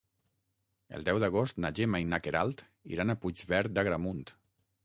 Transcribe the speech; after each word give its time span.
El 0.99 1.05
deu 1.09 1.19
d'agost 1.25 1.59
na 1.65 1.71
Gemma 1.81 2.01
i 2.05 2.09
na 2.15 2.21
Queralt 2.29 2.65
iran 2.97 3.15
a 3.15 3.17
Puigverd 3.27 3.77
d'Agramunt. 3.77 4.27